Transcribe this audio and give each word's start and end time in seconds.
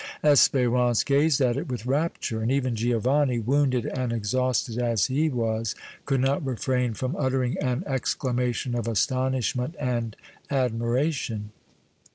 Espérance 0.23 1.05
gazed 1.05 1.39
at 1.41 1.55
it 1.57 1.67
with 1.69 1.85
rapture, 1.85 2.41
and 2.41 2.51
even 2.51 2.75
Giovanni, 2.75 3.37
wounded 3.37 3.85
and 3.85 4.11
exhausted 4.11 4.79
as 4.79 5.05
he 5.05 5.29
was, 5.29 5.75
could 6.05 6.19
not 6.21 6.43
refrain 6.43 6.95
from 6.95 7.15
uttering 7.15 7.55
an 7.61 7.83
exclamation 7.85 8.73
of 8.73 8.87
astonishment 8.87 9.75
and 9.79 10.15
admiration. 10.49 11.51